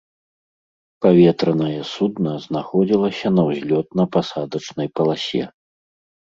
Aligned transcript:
Паветранае 1.05 1.81
судна 1.95 2.31
знаходзілася 2.45 3.27
на 3.35 3.41
ўзлётна-пасадачнай 3.51 4.87
паласе. 4.99 5.45